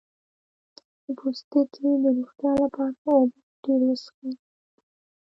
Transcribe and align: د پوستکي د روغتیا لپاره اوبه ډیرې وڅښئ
د 1.03 1.05
پوستکي 1.17 1.61
د 2.03 2.05
روغتیا 2.17 2.51
لپاره 2.63 2.95
اوبه 3.11 3.37
ډیرې 3.63 3.85
وڅښئ 3.89 4.31